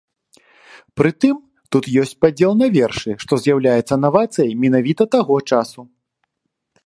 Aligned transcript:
Пры 0.99 1.11
тым, 1.25 1.35
тут 1.75 1.83
ёсць 2.03 2.15
падзел 2.23 2.51
на 2.63 2.67
вершы, 2.77 3.09
што 3.25 3.33
з'яўляецца 3.43 3.99
навацыяй 4.07 4.51
менавіта 4.65 5.03
таго 5.17 5.35
часу. 5.53 5.81